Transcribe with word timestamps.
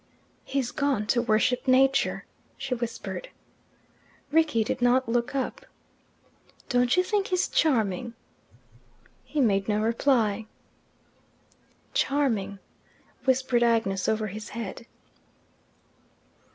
"He's 0.43 0.71
gone 0.71 1.05
to 1.13 1.21
worship 1.21 1.67
Nature," 1.67 2.25
she 2.57 2.73
whispered. 2.73 3.29
Rickie 4.31 4.63
did 4.63 4.81
not 4.81 5.07
look 5.07 5.35
up. 5.35 5.63
"Don't 6.69 6.97
you 6.97 7.03
think 7.03 7.27
he's 7.27 7.47
charming?" 7.47 8.15
He 9.23 9.39
made 9.39 9.69
no 9.69 9.79
reply. 9.79 10.47
"Charming," 11.93 12.57
whispered 13.25 13.61
Agnes 13.61 14.09
over 14.09 14.25
his 14.25 14.49
head. 14.57 14.87